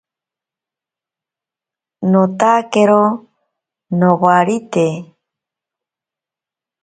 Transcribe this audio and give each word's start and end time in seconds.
Notakero 2.11 3.01
nowarite. 3.99 4.87